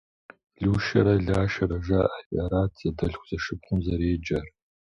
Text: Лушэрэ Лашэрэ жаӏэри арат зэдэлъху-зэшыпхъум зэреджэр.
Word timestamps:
Лушэрэ 0.63 1.15
Лашэрэ 1.25 1.77
жаӏэри 1.85 2.35
арат 2.43 2.71
зэдэлъху-зэшыпхъум 2.79 3.79
зэреджэр. 3.85 4.45